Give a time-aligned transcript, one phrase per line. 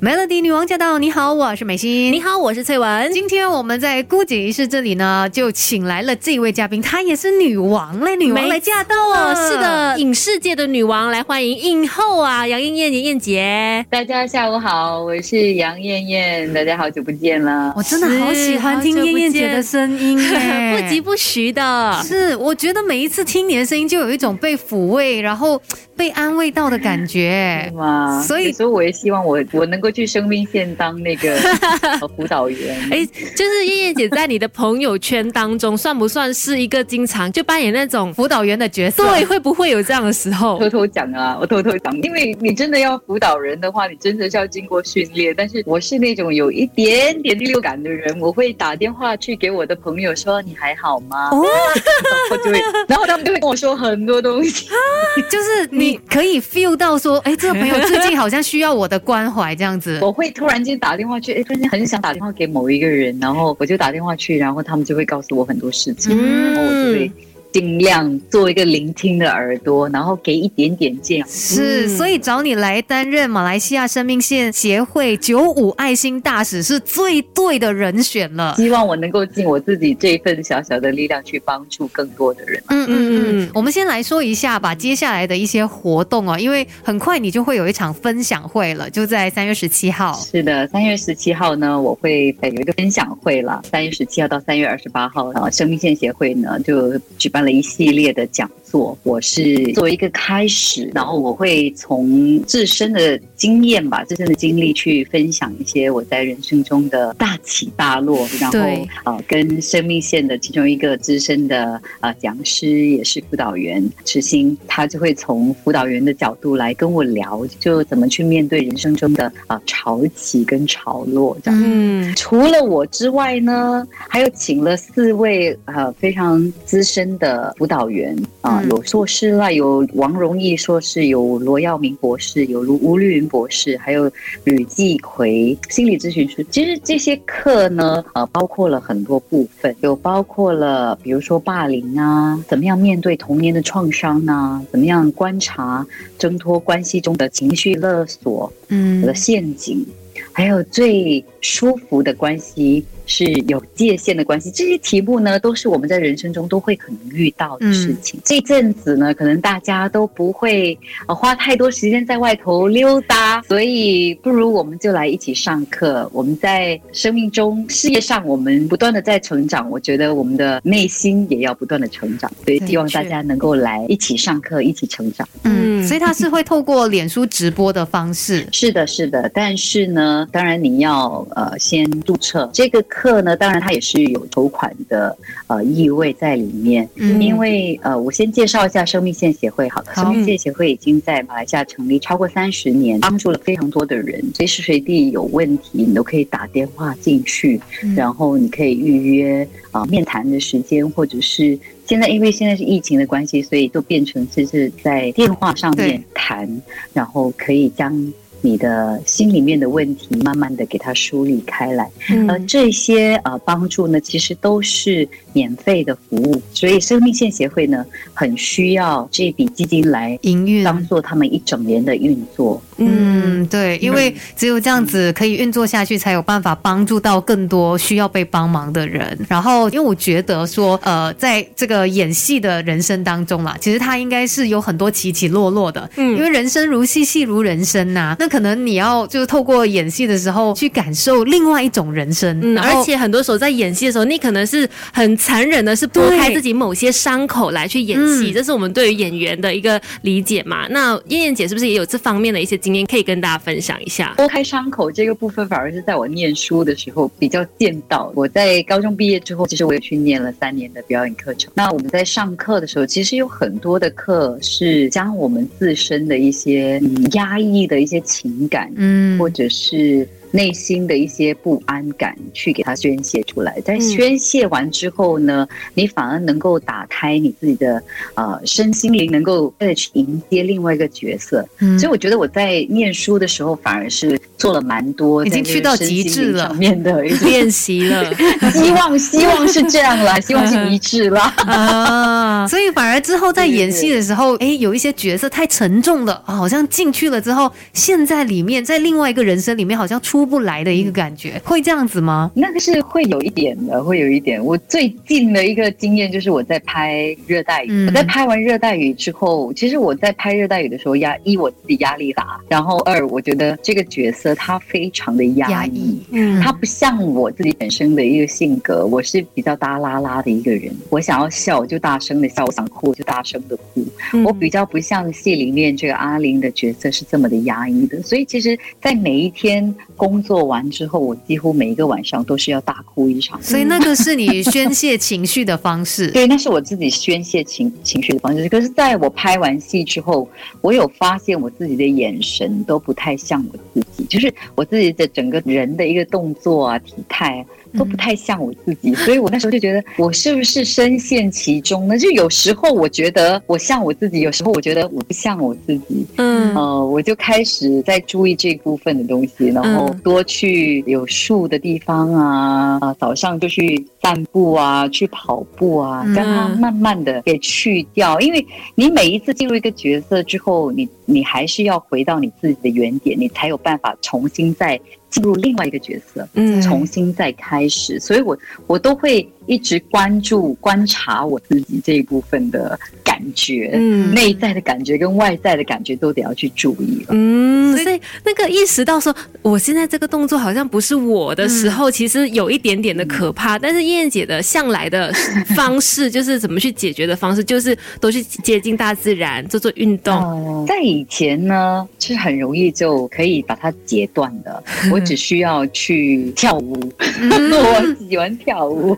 [0.00, 0.96] Melody 女王驾到！
[1.00, 2.12] 你好，我是美心。
[2.12, 3.12] 你好，我是翠文。
[3.12, 9.34] 今天我们在姑姐仪式这里呢，就请来了这位嘉宾，她也是女王嘞，女王来驾到哦！
[9.34, 13.84] 是的，影视界的女王来欢迎影后啊，杨艳艳、燕姐。
[13.90, 17.72] 大家下午好，我是杨艳艳，大家好久不见了。
[17.76, 20.16] 我真的好喜欢听燕燕姐的声音，
[20.78, 22.00] 不疾不徐的。
[22.04, 25.60] 是，我觉得每一次听你的声音，就有一种被抚慰，然后
[25.96, 27.68] 被安慰到的感觉。
[27.74, 29.87] 哇，所以，所以我也希望我我能够。
[29.90, 31.36] 去生命线当那个
[32.16, 39.04] 辅导员，哎，就是燕燕姐在你的朋友圈当中，算不算是一个经常就扮演那种辅导员的角色？
[39.08, 40.58] 对，会不会有这样的时候？
[40.58, 45.34] 偷偷讲啊，我偷偷讲，因为你真的要辅导人的话，你真的是要经过训练。
[45.36, 51.44] 但是我是那种有一点点第六感的人，我会打电话去给我的朋友说：“你还好吗？”哦，
[52.30, 54.66] 然后就会，然后他们就会跟我说很多东西，
[55.30, 59.77] 就是你可以 feel 到说，哎，这个朋友最近好像需要我的关怀这样。
[60.00, 67.10] 我会突然间打电话去，哎，突然间很想打电话给某一个人，然后我就打电话去，然后他们就会告诉我很多事情，然后我就会。
[67.52, 71.24] 尽量做一个聆听的耳朵，然后给一点点建议。
[71.26, 78.54] 是，所以找你来担任马来西亚生命线协会九五爱心大使是最对的人选了。
[78.56, 82.62] 希望我能够尽我自己这一份小小的力量，去帮助更多的人。
[82.68, 83.50] 嗯嗯嗯。
[83.54, 90.12] 我们先来说一下吧，接下来的一些活动哦，因为很快你就会有一场分享会了，就在三月十七号。
[90.14, 93.62] 是的，三月十七号呢，我会有一个分享会了。
[93.70, 97.37] 三月十七号到三月二十八号，啊，生命线协会呢就举办。
[97.40, 108.58] 了一系列的讲座，我是作为一个开始，然后我会从自身的经验吧，自身的经历去分享一些我在人生中的大起大落，然后
[109.04, 121.62] 啊，跟生命线的其中一个资深的啊讲师，也是辅导员池心，他就会从辅导员的角度来跟我聊，就怎么去面对人生中的啊潮起跟潮落这样。
[121.64, 127.54] 嗯，除了我之外呢，还有请了四位呃非常资深的。
[127.56, 134.10] 辅导员啊，有硕士啦，有王荣义硕士，有罗耀明博士，有卢吴绿云博士，还有
[134.44, 136.44] 吕继奎心理咨询师。
[136.50, 144.62] 其实这些课呢，呃，包括了很多部分，有包括了，比如说霸凌啊，怎么样面对童年的创伤啊？
[144.72, 145.86] 怎么样观察
[146.18, 149.86] 挣脱关系中的情绪勒索，嗯，的陷阱，
[150.32, 152.84] 还有最舒服的关系。
[153.10, 158.20] 是有界限的关系，这些题目呢，都是我们在人生中都会可能遇到的事情。
[158.22, 166.06] 这阵子呢，可能大家都不会呃花太多时间在外头溜达，所以不如我们就来一起上课。
[166.12, 172.30] 我们在生命中、事业上，我们不断的在成长，我觉得我们的内心也要不断的成长。
[172.44, 175.26] 所以希望大家能够来一起上课，一起成长。
[175.44, 178.46] 嗯，所以他是会透过脸书直播的方式。
[178.52, 179.30] 是的，是的。
[179.32, 182.50] 但是呢，当然你要呃先注册。
[182.52, 182.84] 这个。
[182.88, 185.14] 课呢，当然它也是有筹款的
[185.46, 197.60] 呃意味在里面，因为呃，我先介绍一下生命线协会，好了，生命线协会已经在马来西亚成立超过三十年，帮助了非常多的人，随时随地有问题你都可以打电话进去，
[197.94, 206.48] 然后你可以预约啊面谈的时间，或者是现在因为现在是疫情的关系，所以都变成就是在电话上面谈，
[206.94, 208.12] 然后可以将。
[208.40, 211.90] 你的心里面的问题，慢慢的给它梳理开来，
[212.28, 222.60] 而这些呃帮助呢，其实都是免费的服务，所以生命线协会呢，很需要这笔基金来营运，当做他们一整年的运作。
[222.78, 229.16] 嗯，对，因为只有这样子可以运作下去，才有办法帮助到更多需要被帮忙的人。
[229.28, 235.88] 然后，因为我觉得说，呃，在这个演戏的人生当中啦，其实他应该是有很多起起落落的。
[235.96, 238.16] 嗯，因为人生如戏，戏如人生呐。
[238.18, 250.66] 那可能你要就是透过演戏的时候去感受另外一种人生，嗯，而且很多时候在演戏的时候，你可能是很残忍的，是拨开自己某些伤口来去演戏，这是我们对于演员的一个理解嘛。
[250.68, 254.14] 那燕燕姐是不是也有这方面的一些经验可以跟大家分享一下？
[254.16, 258.10] 拨开伤口这个部分，反而是在我念书的时候比较见到。
[258.16, 261.52] 我在高中毕业之后，其实我也去念了三年的表演课程。
[261.54, 266.80] 那我们在上课的时候，其实有很多的课是将我们自身的一些
[267.12, 267.98] 压抑的一些。
[268.08, 273.60] 情感，嗯，或者是内心的一些不安感去给它宣泄出来。
[273.60, 277.82] 在宣泄完之后呢，你反而能够打开你自己的
[278.14, 281.46] 呃身心灵，能够再去迎接另外一个角色。
[281.60, 288.14] 嗯所以我觉得我在念书的时候，反而是做了蛮多已经去到极致了上面的 练习了，
[288.54, 291.34] 希望希望是这样啦， 希望是一致啦。
[291.38, 302.30] 啊，所以反而之后在演戏的时候，哎，有一些角色太沉重了，啊好像进去了之后，现在里面，在另外一个人生里面，好像出不来的一个感觉，会这样子吗？
[302.34, 304.42] 那个是会有一点的，会有一点。
[304.42, 306.94] 我最近的一个经验就是我在拍
[307.26, 316.00] 《热带雨》嗯我在拍完《热带雨》之后，其实我在拍《热带雨》的时候压一我自己压力大，然后二我觉得这个角色他非常的压抑。
[316.10, 320.74] 嗯他不像我自己本身的一个性格，我是比较大拉拉的一个人。
[320.90, 323.84] 我想要笑我就大声的笑，我想哭我就大声的哭。
[324.12, 333.40] 嗯我比较不像戏里面这个阿玲的角色是这么的压抑的，所以其实，在每一天工作完之后，我几乎每一个晚上都是要大哭一场。
[333.42, 336.10] 所以那个是你宣泄情绪的方式。
[336.12, 338.48] 对，那是我自己宣泄情情绪的方式。
[338.48, 340.28] 可是，在我拍完戏之后，
[340.60, 347.46] 我有发现我自己的眼神都不太像我自己，就就是我自己的整个人的一个动作啊、体态。
[347.76, 351.98] 都不太像我自己，所以我那时候就觉得，我是不是深陷其中呢？
[351.98, 356.06] 就有时候我觉得我像我自己，有时候我觉得我不像我自己。
[356.16, 356.54] 嗯。
[356.54, 359.98] 呃，我就开始在注意这部分的东西，然后嗯。
[360.04, 374.80] 多去有树的地方啊，啊，早上就去散步啊，去跑步啊，嗯让它慢慢的给去掉，因为你每一次进入一个角色之后，你你还是要回到你自己的原点，你才有办法重新再
[375.10, 376.28] 进入另外一个角色。
[376.34, 387.06] 嗯重新再开始，所以我我都会一直关注观察我自己这一部分的感觉，嗯内在的感觉跟外在的感觉都得要去注意了。
[387.10, 393.58] 嗯，所以所以那个意识到说，我现在这个动作好像不是我的时候，其实有一点点的可怕。
[393.58, 395.10] 但是燕燕姐的向来的
[395.56, 400.14] 方式，就是怎么去解决的方式，就是都去接近大自然，做做运动。
[400.14, 404.62] 哦，在以前呢，是很容易就可以把它截断的。
[404.92, 408.94] 我只需要去跳舞， 我喜欢跳舞，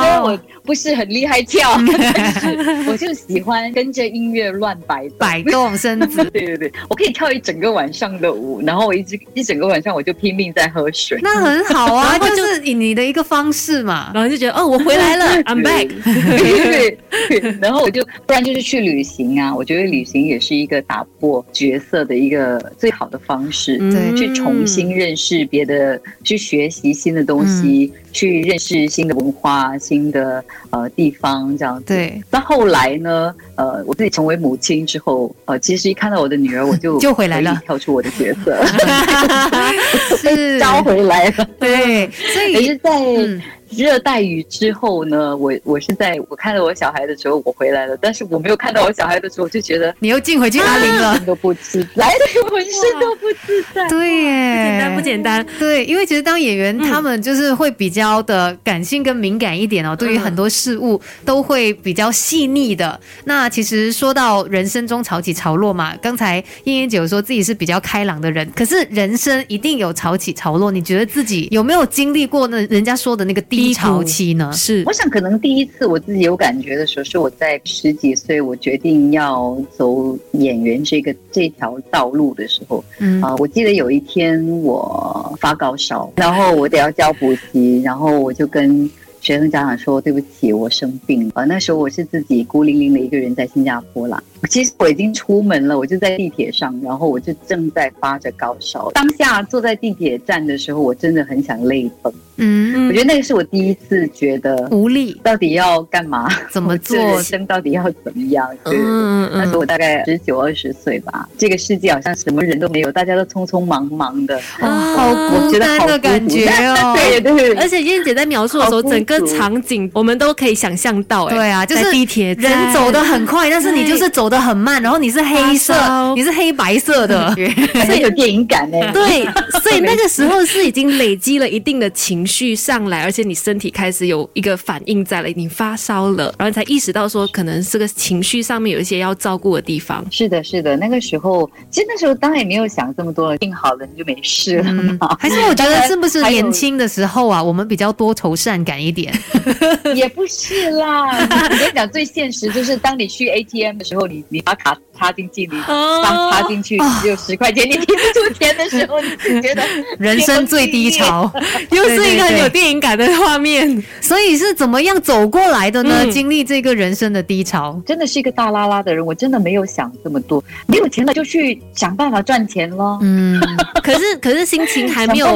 [0.00, 5.08] 虽然哇我不是很厉害跳，但是 我就喜欢跟着音乐乱摆。
[5.18, 11.18] 摆动身子， 对对对，我可以跳一整个晚上的舞，然后我一直一整个晚上我就拼命在喝水。
[11.22, 14.10] 那很好啊， 就是以你的一个方式嘛。
[14.12, 15.88] 然后就觉得哦，我回来了，I'm back。
[16.04, 16.98] 对
[17.28, 23.78] 对，然后我就不然就是去旅行啊，我觉得旅行也是一个打破角色的一个最好的方式。
[23.78, 31.84] 对去重新认识别的，去学习新的东西，去认识新的文化、新的呃地方，这样子。
[31.86, 32.22] 对。
[32.30, 33.34] 那后来呢？
[33.56, 38.54] 呃，我自己成为母亲之后，呃，其实一看到我的女儿，我就 就回来了跳出我的角色，
[40.18, 41.48] 是，招回来了。
[41.58, 43.40] 对，所以也是，在嗯
[43.70, 51.18] 热带雨之后呢，我我是在我看到我小孩的时候我回来了，但是我没有看到我小孩的时候，我就觉得你又进回去阿玲了。
[51.26, 52.06] 都不自在，
[52.48, 53.88] 浑身都不自在。
[53.88, 55.44] 对耶，简单不简单？
[55.58, 62.98] 对，因为其实当演员，他们就是会比较的感性跟敏感一点哦，对于很多事物都会比较细腻的。
[63.24, 74.52] 那其实说到人生中潮起潮落嘛，刚才燕燕姐有说自己是比较开朗的人，可是人生一定有潮起潮落，你觉得自己有没有经历过那人家说的那个低潮期呢？
[74.52, 82.84] 是我想，可能第一次我自己有感觉的时候，是我在十几岁，我决定要走演员这个这条道路的时候。
[82.98, 88.88] 嗯啊、我记得有一天我发高烧，然后我得要交补习，然后我就跟
[89.20, 94.22] 学生家长说：“对不起，我生病了。”呃，那时候我是自己孤零零的一个人在新加坡啦。
[94.48, 98.90] 其实我已经出门了，我就在地铁上，然后我就正在发着高烧。
[98.92, 102.12] 当下坐在地铁站的时候，我真的很想泪崩。
[102.36, 105.18] 嗯，我觉得那个是我第一次觉得无力。
[105.22, 106.96] 到底要干嘛，怎么做？
[106.96, 107.22] 人？
[107.22, 108.48] 生到底要怎么样？
[108.64, 108.72] 对。
[108.74, 108.86] 对对。
[108.88, 109.30] 嗯。
[109.32, 116.94] 那时候我大概十九二十岁吧，这个世界好像什么人都没有，大家都匆匆忙忙的，哦，好孤我觉得好单的感觉哦。
[116.96, 125.74] 对对而且燕姐在描述的时候，整个场景我们都可以想象到、哎，对啊，就是地铁人走得很快，但是你就是走得很慢，然后你是黑色，
[126.14, 127.30] 你是黑白色的，
[127.86, 128.78] 很有电影感呢。
[128.92, 129.24] 对，
[129.60, 140.04] 所以 那个时候是已经累积了一定的情绪上来，而且你身体开始有一个反应在了，你发烧了，然后你才意识到说，可能这个情绪上面有一些要照顾的地方。
[140.10, 145.16] 是的，是的，那个时候其实那时候当然也没有想这么多了，病好了你就没事了嗯嘛。
[145.20, 149.12] 还是我觉得是不是年轻的时候啊，我们比较多愁善感一点。
[149.94, 159.62] 也不是啦，我跟你讲，最现实就是当你去 ATM 的时候，你你你把卡插进去，你哦插插进去只有十块钱，你提不出钱的时候，你就觉得
[159.98, 161.30] 人生最低潮，
[161.70, 163.82] 又是一个很有电影感的画面。
[164.00, 166.04] 所以是怎么样走过来的呢？
[166.04, 173.40] 嗯经历这个人生的低潮，真的是一个大拉拉的人，我真的没有想这么多，没有钱了就去想办法赚钱咯，嗯，
[173.82, 175.26] 可是可是心情还没有。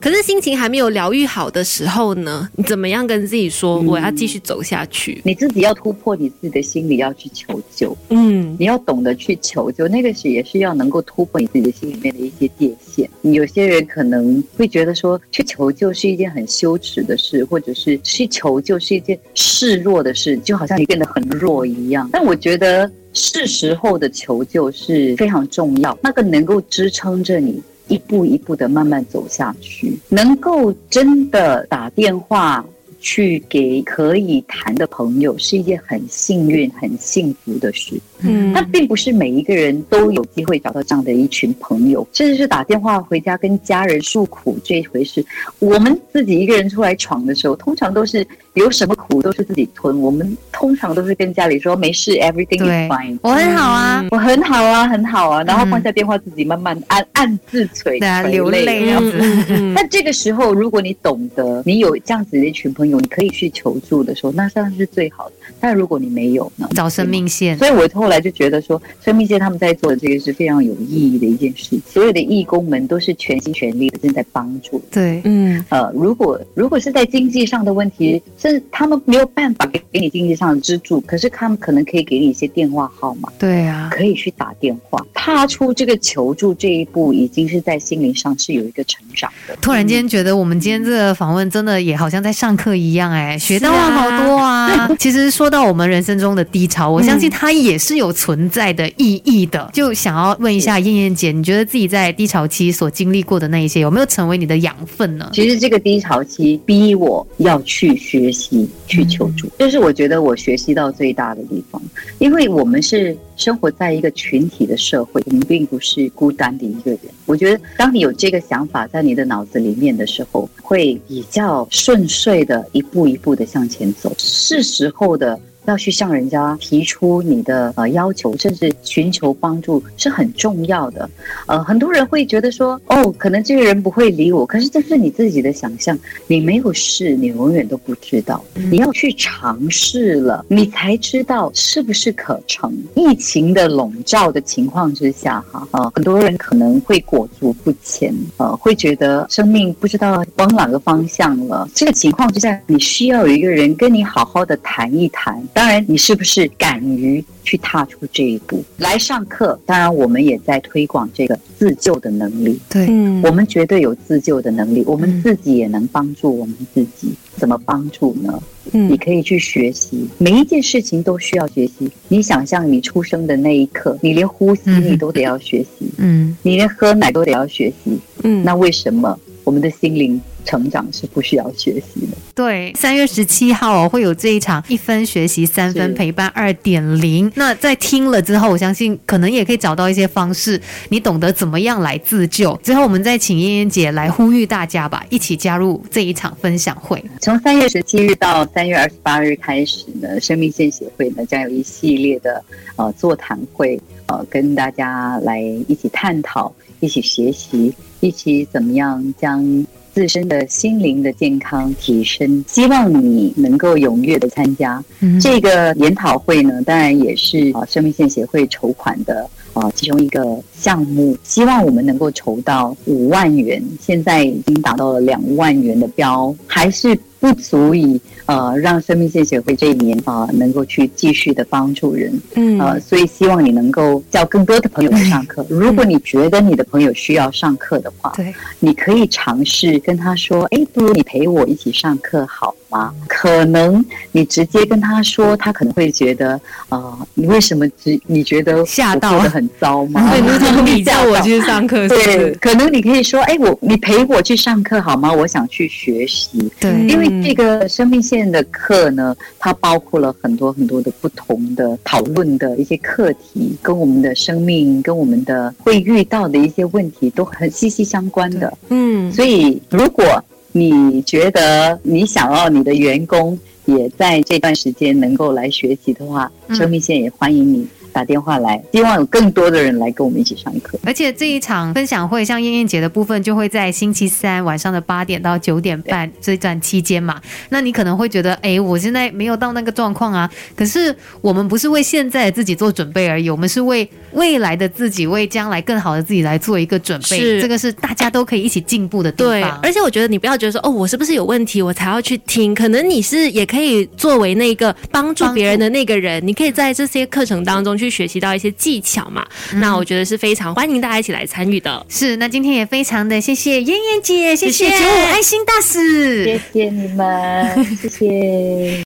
[0.00, 5.20] 可是心情还没有疗愈好的时候呢，你怎么样跟自己说嗯我要继续走下去？
[5.24, 13.08] 你自己要突破你自己的心理，要去求救，嗯你要懂得去求救，那个是也是要能够突破你自己的心里面的一些界限。
[13.22, 22.08] 有些人可能会觉得说，去求救是一件很羞耻的事，或者是去求救是一件示弱的事，就好像你变得很弱一样。
[22.12, 27.62] 但我觉得是时候的求救是非常重要，那个能够支撑着你。
[27.88, 32.64] 一步一步的慢慢走下去，能够真的打电话
[33.00, 37.98] 去给可以谈的朋友，是一件很幸运、很幸福的事。
[38.22, 45.24] 嗯但并不是每一个人都有机会找到这样的一群朋友，甚至是打电话回家跟家人诉苦这一回事。
[45.58, 49.98] 我们自己一个人出来闯的时候，通常都是有什么苦都是自己吞。
[50.00, 53.18] 我们通常都是跟家里说没事，everything 对 is fine。
[53.22, 57.98] 我很好啊，我很好啊，很好啊，然后嗯放下电话，自己慢慢暗暗自垂
[58.30, 59.12] 流泪这样子。
[59.74, 65.34] 那嗯这个时候，如果你懂得，你有这样子的一群朋友，你可以去求助的时候，那当然是最好的。
[65.60, 66.68] 但如果你没有呢？
[66.74, 71.78] 找生命线，所以我后来就觉得说，生命线他们在做的这个是非常有意义的一件事。
[71.86, 74.80] 所有的义工们都是全心全力的正在帮助。
[74.90, 85.04] 对，嗯呃，如果如果是在经济上的问题，甚至他们没有办法给给你经济上的资助，可是他们可能可以给你一些电话号码，对啊，可以去打电话。
[85.12, 89.54] 踏出这个求助这一步，已经是在心灵上是有一个成长的。
[89.60, 94.88] 突然间觉得我们今天这个访问真的也好像在上课一样，哎，学到了好多啊。
[94.98, 99.68] 其实说到我们人生中的低潮，我相信它也是有存在的意义的。
[99.74, 105.28] 就想要问一下燕燕姐，你觉得自己在低潮期所经历过的那一些，有没有成为你的养分呢？
[105.34, 111.80] 其实这个低潮期逼我要去学习、去求助，这是我觉得我学习到最大的地方。
[112.18, 117.00] 因为我们是生活在一个群体的社会，我们并不是孤单的一个人。
[117.26, 124.12] 我觉得，当你有这个想法在你的脑子里面的时候，会比较顺遂的一步一步的向前走。
[124.18, 125.38] 是时候的。
[125.70, 131.08] 要去向人家提出你的呃要求，甚至寻求帮助是很重要的。
[131.46, 135.96] 呃，很多人会觉得说，哦，可能这个人不会理我，可是这是你自己的想象，
[136.26, 138.44] 你没有试，你永远都不知道。
[138.54, 142.76] 你要去尝试了，你才知道是不是可成。
[142.96, 151.68] 疫情的笼罩的情况之下，哈，呃，很多人可能会裹足不前，呃，会觉得生命不知道往哪个方向了。
[151.74, 155.40] 这个情况之下，你需要有一个人跟你好好的谈一谈。
[155.60, 159.60] 当然，你是不是敢于去踏出这一步来上课？
[159.66, 162.58] 当然，我们也在推广这个自救的能力。
[162.70, 167.12] 对，嗯我们绝对有自救的能力，我们嗯自己也能帮助我们自己。
[167.36, 168.42] 怎么帮助呢？
[168.72, 171.90] 你嗯可以去学习，每一件事情都需要学习。
[172.08, 177.98] 你想象你出生的那一刻，你连呼吸嗯你都得要学习，嗯，你连喝奶都得要学习。
[178.22, 179.14] 嗯那为什么
[179.44, 182.16] 我们的心灵成长是不需要学习的？
[182.34, 187.30] 对，三月十七号哦会有这一场一分学习三分陪伴二点零。
[187.34, 192.58] 那在听了之后，我相信可能也可以找到一些方式，你懂得怎么样来自救。
[192.62, 197.04] 之后我们再请燕燕姐来呼吁大家吧，一起加入这一场分享会。
[197.20, 202.42] 从三月十七日到三月二十八日开始呢，生命线协会呢将有一系列的
[202.76, 203.78] 呃座谈会，
[204.10, 212.44] 呃跟大家来一起探讨、一起学习、一起怎么样将自身的心灵的健康提升。
[212.48, 214.82] 希望你能够踊跃的参加。
[215.00, 228.00] 嗯，这个研讨会呢，当然也是啊生命线协会筹款的啊其中一个项目，希望我们能够筹到五万元，现在已经达到了两万元的标，还是不足以
[228.30, 232.20] 呃让生命线协会这一年啊、能够去继续的帮助人。
[232.34, 235.44] 嗯呃，所以希望你能够叫更多的朋友来上课。
[235.48, 246.32] 如果你觉得你的朋友需要上课的话，对，你可以尝试跟他说：“哎，不如你陪我一起上课好吗？”可能你直接跟他说，他可能会觉得
[246.68, 250.08] 啊、呃你为什么只你觉得吓到的很糟吗？
[250.10, 250.20] 对，
[250.64, 252.32] 你你叫我 去上课，对，？
[252.36, 255.12] 可能你可以说：“哎，我你陪我去上课好吗？
[255.12, 268.56] 我想去学习。”对，嗯因为这个生命线的课呢，它包括了很多很多的不同的讨论的一些课题，跟我们的生命、跟我们的会遇到的一些问题都很息息相关的。
[268.70, 270.04] 嗯所以，如果
[270.52, 276.56] 你觉得你想要你的员工也在这段时间能够来学习的话，嗯。
[276.56, 280.78] 生命线也欢迎你打电话来，希望有更多的人来跟我们一起上课。
[280.84, 287.20] 而且这一场分享会，像燕燕姐的部分，就会在星期三晚上的八点到九点半这段期间嘛。
[287.48, 290.30] 那你可能会觉得，哎，我现在没有到那个状况啊。
[290.56, 297.18] 可是我们不是为现在的自己做准备而已，我们是为未来的自己，为将来更好的自己来做一个准备。
[297.18, 299.58] 是这个是大家都可以一起进步的地对方，。
[299.62, 302.54] 而且我觉得你不要觉得说哦，我是不是有问题，我才要去听。
[302.54, 309.26] 可能你是也可以作为那个帮助别人的那个人，你可以在这些课程当中去学习到一些技巧嘛。
[309.54, 311.84] 那我觉得是非常欢迎大家一起来参与的。
[311.88, 318.78] 是，那今天也非常的谢谢燕燕姐，谢谢谢谢九五爱心大使，谢谢你们，谢谢。